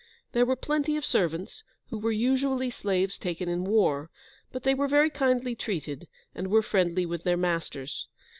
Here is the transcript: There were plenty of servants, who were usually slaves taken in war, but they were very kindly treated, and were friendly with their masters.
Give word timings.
There 0.31 0.47
were 0.47 0.55
plenty 0.55 0.97
of 0.97 1.05
servants, 1.05 1.61
who 1.91 1.99
were 1.99 2.11
usually 2.11 2.71
slaves 2.71 3.19
taken 3.19 3.47
in 3.47 3.63
war, 3.63 4.09
but 4.51 4.63
they 4.63 4.73
were 4.73 4.87
very 4.87 5.11
kindly 5.11 5.53
treated, 5.53 6.07
and 6.33 6.47
were 6.47 6.63
friendly 6.63 7.05
with 7.05 7.21
their 7.23 7.37
masters. 7.37 8.07